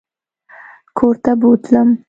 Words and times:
کورته 0.97 1.31
بوتلم. 1.41 1.89